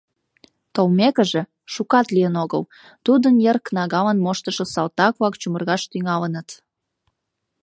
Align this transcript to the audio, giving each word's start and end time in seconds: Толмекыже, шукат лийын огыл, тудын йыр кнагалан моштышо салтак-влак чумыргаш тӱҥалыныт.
Толмекыже, 0.73 1.41
шукат 1.73 2.07
лийын 2.15 2.35
огыл, 2.43 2.61
тудын 3.05 3.35
йыр 3.43 3.57
кнагалан 3.65 4.17
моштышо 4.25 4.65
салтак-влак 4.73 5.35
чумыргаш 5.41 5.81
тӱҥалыныт. 5.91 6.49